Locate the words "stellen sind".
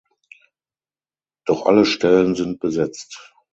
1.85-2.59